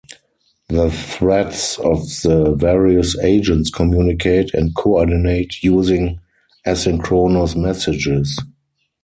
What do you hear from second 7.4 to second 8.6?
messages.